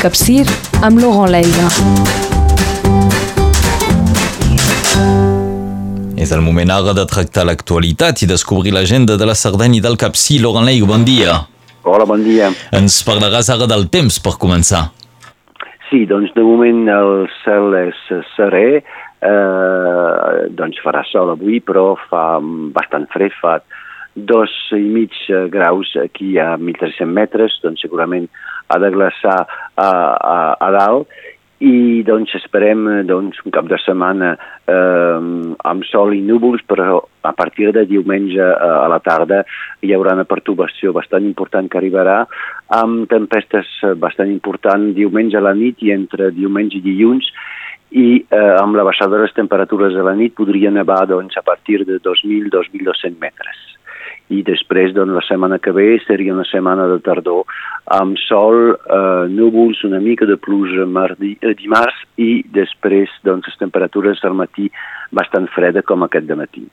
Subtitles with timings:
[0.00, 0.46] Capcir
[0.80, 1.66] amb Laurent Leiga.
[6.16, 9.98] És el moment ara de tractar l'actualitat i descobrir l'agenda de la Cerdanya i del
[10.00, 10.38] Capcí.
[10.40, 11.34] Laurent Leiga, bon dia.
[11.84, 12.48] Hola, bon dia.
[12.72, 14.86] Ens parlaràs ara del temps per començar.
[15.90, 17.12] Sí, doncs de moment el
[17.42, 18.00] cel és
[18.38, 22.38] serè, eh, doncs farà sol avui, però fa
[22.72, 23.58] bastant fred, fa
[24.26, 25.16] dos i mig
[25.52, 28.28] graus aquí a 1.300 metres, doncs segurament
[28.70, 31.20] ha de glaçar a, a, a dalt
[31.60, 34.32] i doncs esperem doncs, un cap de setmana
[34.64, 35.18] eh,
[35.68, 39.42] amb sol i núvols, però a partir de diumenge eh, a la tarda
[39.84, 42.22] hi haurà una perturbació bastant important que arribarà
[42.80, 43.68] amb tempestes
[44.00, 47.28] bastant important diumenge a la nit i entre diumenge i dilluns
[47.90, 51.44] i eh, amb la baixada de les temperatures de la nit podria nevar doncs, a
[51.44, 53.66] partir de 2.000-2.200 metres
[54.30, 57.48] i després doncs, la setmana que ve seria una setmana de tardor
[57.98, 63.58] amb sol, eh, núvols, una mica de pluja mardi, eh, dimarts i després doncs, les
[63.58, 64.70] temperatures al matí
[65.10, 66.68] bastant freda com aquest de matí.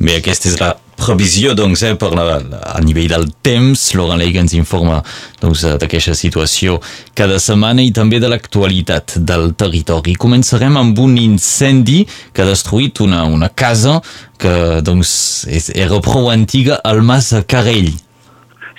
[0.00, 3.82] Bé, aquesta és la previsió doncs, eh, per la, a nivell del temps.
[3.98, 5.02] Laurent Leiga ens informa
[5.42, 6.78] doncs, d'aquesta situació
[7.16, 10.16] cada setmana i també de l'actualitat del territori.
[10.16, 13.98] Començarem amb un incendi que ha destruït una, una casa
[14.40, 15.12] que doncs,
[15.52, 17.92] és, era prou antiga al Mas Carell.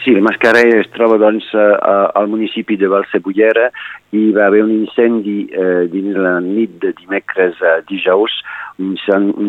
[0.00, 3.68] Sí, el Mas Carell es troba doncs, al municipi de Valsebullera
[4.10, 8.32] i va haver un incendi eh, dins la nit de dimecres a dijous,
[8.80, 8.96] un,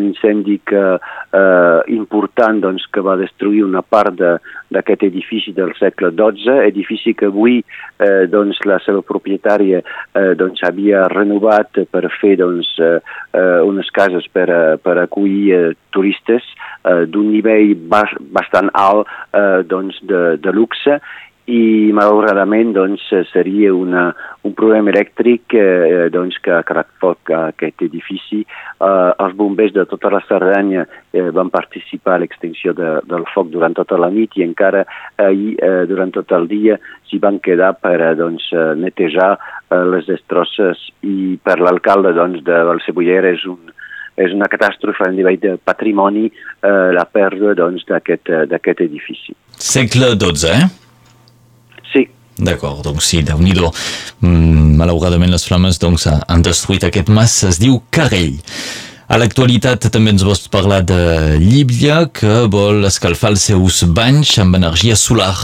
[0.03, 1.00] incendi que,
[1.34, 4.20] eh, important doncs, que va destruir una part
[4.72, 10.62] d'aquest edifici del segle XII, edifici que avui eh, doncs, la seva propietària eh, doncs,
[10.68, 13.00] havia renovat per fer doncs, eh,
[13.66, 14.50] unes cases per,
[14.84, 16.44] per acollir eh, turistes
[16.84, 21.00] eh, d'un nivell bas, bastant alt eh, doncs, de, de luxe
[21.50, 24.11] i malauradament doncs, seria una,
[24.45, 28.44] un problema elèctric eh, doncs, que ha creat foc a aquest edifici.
[28.45, 33.50] Eh, els bombers de tota la Cerdanya eh, van participar a l'extinció de, del foc
[33.53, 34.85] durant tota la nit i encara
[35.18, 36.78] ahir, eh, durant tot el dia,
[37.09, 42.62] s'hi van quedar per eh, doncs, netejar eh, les destrosses i per l'alcalde doncs, de
[42.69, 43.74] Valsebullera és un,
[44.22, 49.35] és una catàstrofe a nivell de patrimoni eh, la pèrdua doncs, d'aquest edifici.
[49.57, 50.81] Segle XII, eh?
[52.40, 57.59] D'acord, doncs sí, déu nhi mm, Malauradament les flames doncs, han destruït aquest mas, es
[57.59, 58.40] diu Carell.
[59.12, 64.56] A l'actualitat també ens vols parlar de Líbia, que vol escalfar els seus banys amb
[64.56, 65.36] energia solar.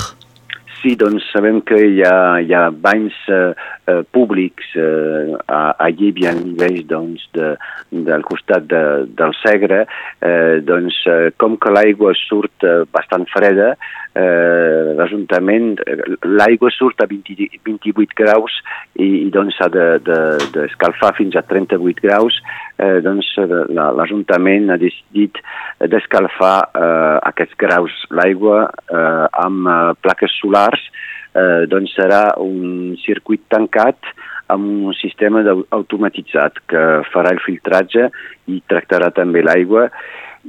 [0.80, 3.52] Sí, doncs sabem que hi ha, hi ha banys eh,
[3.88, 7.54] eh, públics eh, a, a Llíbia a nivell doncs, de,
[7.90, 8.84] del costat de,
[9.18, 9.86] del Segre,
[10.22, 13.74] eh, doncs eh, com que l'aigua surt eh, bastant freda,
[14.18, 15.78] eh, l'Ajuntament,
[16.26, 18.60] l'aigua surt a 20, 28 graus
[18.98, 22.40] i, i doncs s'ha d'escalfar de, de, fins a 38 graus,
[22.78, 23.34] eh, doncs
[23.72, 25.40] l'Ajuntament ha decidit
[25.80, 30.82] d'escalfar eh, aquests graus l'aigua eh, amb eh, plaques solars,
[31.38, 34.12] eh, doncs serà un circuit tancat
[34.54, 35.44] amb un sistema
[35.76, 38.08] automatitzat que farà el filtratge
[38.48, 39.90] i tractarà també l'aigua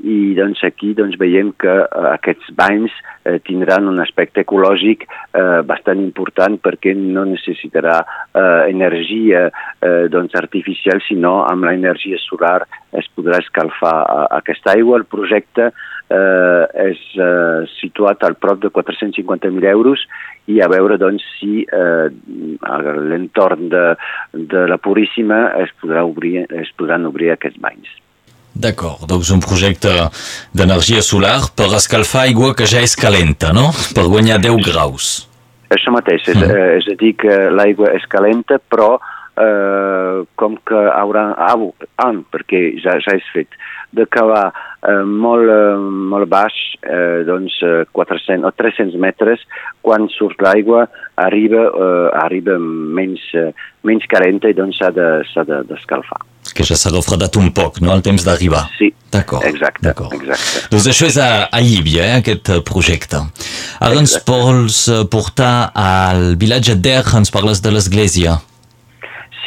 [0.04, 2.94] i doncs aquí doncs, veiem que eh, aquests banys
[3.25, 10.37] eh, tindran un aspecte ecològic eh, bastant important perquè no necessitarà eh, energia eh, doncs,
[10.38, 12.62] artificial, sinó amb l'energia solar
[12.97, 15.03] es podrà escalfar eh, aquesta aigua.
[15.03, 20.04] El projecte eh, és eh, situat al prop de 450.000 euros
[20.48, 23.87] i a veure doncs, si eh, a l'entorn de,
[24.32, 27.98] de la Puríssima es, podrà obrir, es podran obrir aquests banys.
[28.58, 29.92] D'acord, doncs un projecte
[30.50, 33.69] d'energia solar per escalfar aigua que ja és calenta, no?
[33.94, 35.10] Per guanyar 10 graus.
[35.70, 36.48] Això mateix, és, mm.
[36.50, 38.96] eh, és a dir que l'aigua és calenta, però
[39.41, 41.31] eh, com que haurà...
[41.38, 41.56] Ah,
[42.04, 43.59] ah, perquè ja, ja és fet,
[43.97, 45.76] de cavar eh, molt, eh,
[46.12, 47.56] molt baix, eh, doncs
[47.97, 49.44] 400 eh, o 300 metres,
[49.84, 53.50] quan surt l'aigua arriba, eh, arriba menys, eh,
[53.88, 56.20] menys calenta i doncs s'ha d'escalfar.
[56.20, 58.67] De, que ja s'ha refredat un poc, no?, el temps d'arribar.
[58.79, 59.44] Sí, D'acord.
[59.49, 60.67] Exacte, exacte.
[60.69, 63.23] Doncs això és a, a Llívia, eh, aquest projecte.
[63.81, 68.37] Ara ens vols portar al vilatge d'Er, ens parles de l'església.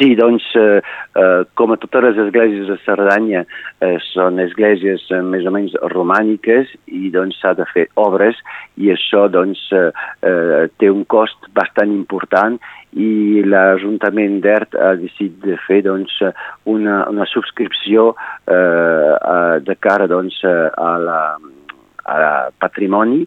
[0.02, 0.82] Sí, doncs, eh,
[1.14, 3.44] eh, com a totes les esglésies de Cerdanya,
[3.78, 8.40] eh, són esglésies eh, més o menys romàniques i doncs s'ha de fer obres
[8.82, 9.92] i això doncs eh,
[10.26, 12.58] eh, té un cost bastant important
[12.98, 16.18] i l'Ajuntament d'ERT ha decidit de fer doncs,
[16.66, 18.10] una, una subscripció
[18.50, 21.22] eh, de cara doncs, a, la,
[22.10, 23.22] a la patrimoni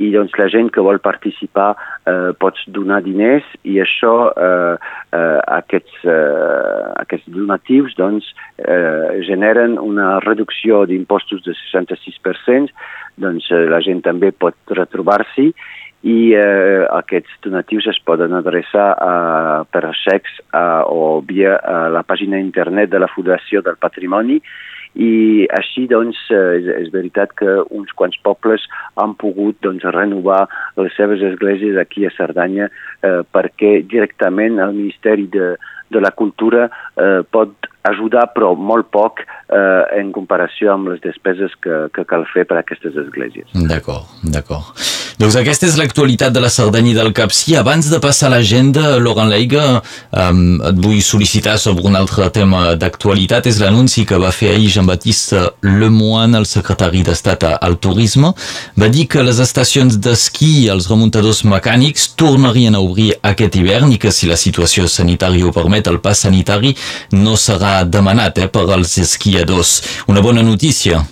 [0.00, 1.74] i doncs la gent que vol participar
[2.08, 4.76] eh, pots donar diners i això, eh,
[5.16, 12.72] eh, aquests, eh, aquests donatius doncs, eh, generen una reducció d'impostos de 66%,
[13.20, 15.50] doncs eh, la gent també pot retrobar-s'hi
[16.00, 19.14] i eh, aquests donatius es poden adreçar a,
[19.68, 24.40] per a xecs a, o via a la pàgina internet de la Fundació del Patrimoni
[24.98, 28.64] i així doncs és, és veritat que uns quants pobles
[29.00, 30.46] han pogut doncs, renovar
[30.80, 35.54] les seves esglésies aquí a Cerdanya eh, perquè directament el Ministeri de,
[35.90, 36.66] de la Cultura
[36.96, 42.26] eh, pot ajudar però molt poc eh, en comparació amb les despeses que, que cal
[42.34, 43.54] fer per a aquestes esglésies.
[43.70, 44.74] D'acord, d'acord.
[45.20, 47.52] Doncs aquesta és l'actualitat de la Cerdanya i del Capcí.
[47.60, 49.82] Abans de passar a l'agenda, Laurent Leiga,
[50.16, 53.50] um, et vull sol·licitar sobre un altre tema d'actualitat.
[53.50, 58.32] És l'anunci que va fer ahir Jean-Baptiste Lemoine, el secretari d'Estat al Turisme.
[58.80, 63.92] Va dir que les estacions d'esquí i els remuntadors mecànics tornarien a obrir aquest hivern
[63.92, 66.72] i que si la situació sanitària ho permet, el pas sanitari
[67.12, 69.82] no serà demanat eh, per als esquiadors.
[70.08, 71.04] Una bona notícia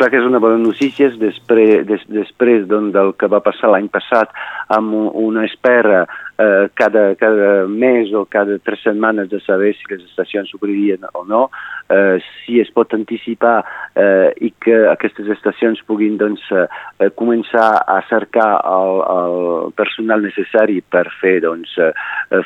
[0.00, 3.90] clar que és una bona notícia després, des, després doncs, del que va passar l'any
[3.92, 4.32] passat
[4.70, 6.04] amb una espera
[6.40, 11.24] eh, cada, cada mes o cada tres setmanes de saber si les estacions s'obririen o
[11.28, 11.42] no,
[11.90, 13.58] eh, si es pot anticipar
[13.94, 20.80] eh, i que aquestes estacions puguin doncs, eh, començar a cercar el, el personal necessari
[20.80, 21.92] per fer doncs, eh,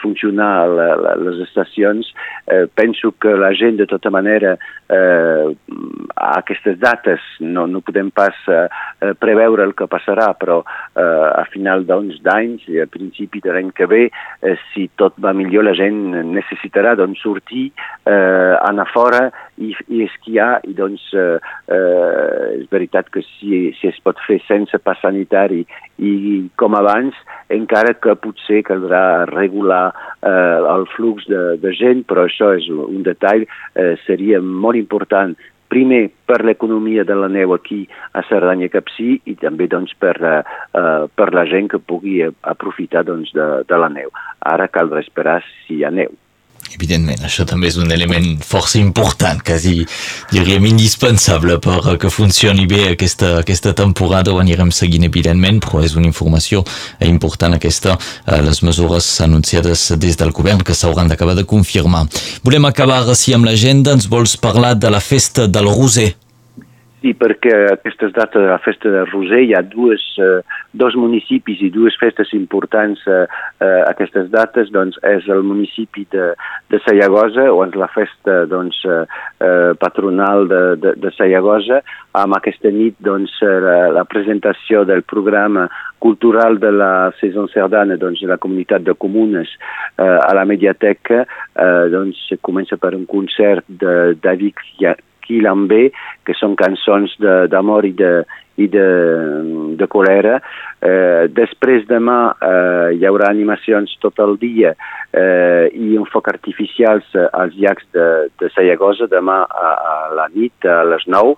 [0.03, 2.11] funcionar la, la, les estacions,
[2.49, 4.57] eh, penso que la gent de tota manera
[4.89, 5.55] eh,
[6.15, 8.67] a aquestes dates no, no podem pas eh,
[9.21, 11.85] preveure el que passarà, però eh, a final
[12.21, 14.11] d'uns anys i a principi de l'any que ve,
[14.43, 17.71] eh, si tot va millor, la gent necessitarà doncs, sortir,
[18.07, 21.39] eh, anar fora i, i esquiar, i doncs eh,
[21.69, 25.65] eh, és veritat que si, si es pot fer sense pas sanitari
[25.99, 27.15] i com abans,
[27.55, 33.03] encara que potser caldrà regular eh, el flux de, de gent, però això és un
[33.07, 35.37] detall, eh, seria molt important
[35.69, 41.07] primer per l'economia de la neu aquí a Cerdanya Capcí i també doncs, per, uh,
[41.15, 44.13] per la gent que pugui aprofitar doncs, de, de la neu.
[44.41, 46.13] Ara caldrà esperar si hi ha neu.
[46.75, 49.85] Evidentment, això també és un element força important, quasi
[50.33, 55.95] diríem indispensable per que funcioni bé aquesta, aquesta temporada, ho anirem seguint evidentment, però és
[55.95, 56.65] una informació
[57.07, 57.95] important aquesta,
[58.27, 62.09] eh, les mesures anunciades des del govern que s'hauran d'acabar de confirmar.
[62.43, 66.24] Volem acabar així amb l'agenda, ens vols parlar de la festa del Roser?
[67.05, 70.39] Sí, perquè aquestes dates de la festa de Roser hi ha dues, eh,
[70.73, 73.27] dos municipis i dues festes importants eh,
[73.61, 76.31] eh, aquestes dates, doncs és el municipi de,
[76.73, 79.03] de Sayagosa, on és la festa doncs, eh,
[79.45, 81.83] eh, patronal de, de, de Sayagosa,
[82.17, 85.69] amb aquesta nit doncs, la, la presentació del programa
[86.01, 91.27] cultural de la Saison Cerdana doncs, de la comunitat de comunes eh, a la Mediateca,
[91.53, 94.57] eh, doncs, comença per un concert de David
[95.25, 95.89] Quilambé,
[96.25, 97.17] que són cançons
[97.51, 98.13] d'amor i de,
[98.57, 98.87] i de,
[99.79, 100.39] de colera.
[100.85, 107.09] Eh, després demà eh, hi haurà animacions tot el dia eh, i un foc artificials
[107.25, 108.09] als llacs de,
[108.41, 111.35] de Sayagosa demà a, a la nit a les 9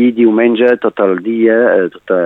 [0.00, 2.16] i diumenge tot el dia, eh, tot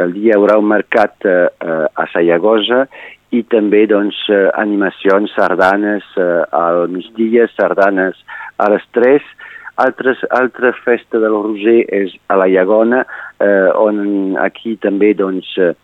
[0.00, 2.86] el dia hi haurà un mercat eh, a Sayagosa
[3.34, 4.16] i també doncs,
[4.54, 8.20] animacions, sardanes eh, al migdia, sardanes
[8.62, 9.32] a les 3
[9.76, 13.04] altres, altra festa del Roser és a la Llagona,
[13.40, 15.74] eh, on aquí també doncs, eh,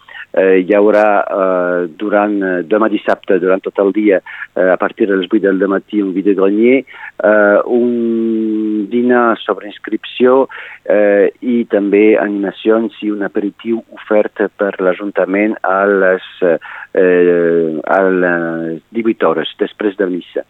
[0.62, 2.36] hi haurà eh, durant,
[2.70, 4.20] demà dissabte, durant tot el dia,
[4.54, 10.46] eh, a partir de les 8 del matí, un videogrenier, eh, un dinar sobre inscripció
[10.84, 18.80] eh, i també animacions i un aperitiu ofert per l'Ajuntament a les, eh, a les
[18.94, 20.46] 18 hores després de missa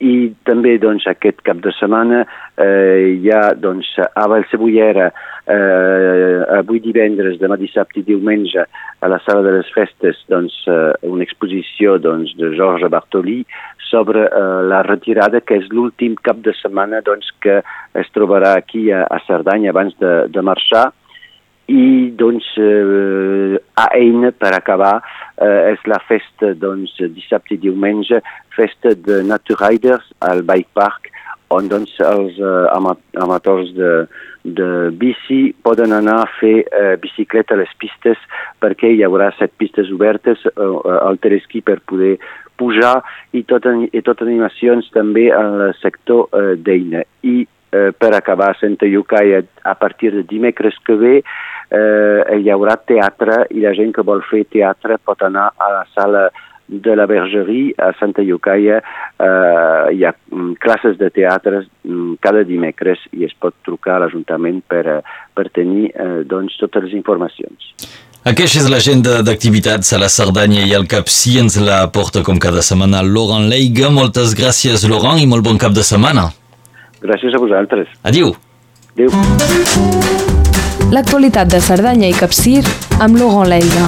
[0.00, 2.22] i també doncs, aquest cap de setmana
[2.56, 9.20] eh, hi ha doncs, a Vallcebollera eh, avui divendres, demà dissabte i diumenge a la
[9.26, 13.42] sala de les festes doncs, eh, una exposició doncs, de Georges Bartolí
[13.90, 17.60] sobre eh, la retirada que és l'últim cap de setmana doncs, que
[18.00, 20.88] es trobarà aquí a, a Cerdanya abans de, de marxar
[21.70, 24.96] i doncs eh, a Eina per acabar
[25.38, 28.18] eh, és la festa doncs dissabte i diumenge
[28.56, 29.22] festa de
[29.60, 31.10] Riders al Bike Park
[31.54, 32.66] on doncs els eh,
[33.22, 33.92] amators de,
[34.42, 38.18] de bici poden anar a fer eh, bicicleta a les pistes
[38.62, 42.16] perquè hi haurà set pistes obertes eh, al teresquí per poder
[42.60, 43.00] pujar
[43.32, 47.06] i tot, i tot animacions també al sector eh, d'Eina.
[47.24, 52.50] I eh, per acabar a Santa Llucaia a partir de dimecres que ve eh, hi
[52.50, 56.28] haurà teatre i la gent que vol fer teatre pot anar a la sala
[56.70, 62.44] de la Bergerie a Santa Llucaia eh, hi ha mm, classes de teatre mm, cada
[62.46, 65.00] dimecres i es pot trucar a l'Ajuntament per, eh,
[65.34, 67.74] per tenir eh, doncs, totes les informacions.
[68.30, 71.38] Aquesta és l'agenda d'activitats a la Cerdanya i al Capcí.
[71.40, 73.88] Ens la porta com cada setmana Laurent Leiga.
[73.90, 76.28] Moltes gràcies, Laurent, i molt bon cap de setmana.
[77.00, 77.88] Gràcies a vosaltres.
[78.04, 78.34] Adiu.
[78.94, 79.10] Adéu.
[80.90, 82.64] L'actualitat de Cerdanya i Capcir
[82.98, 83.86] amb Lugon Leiga.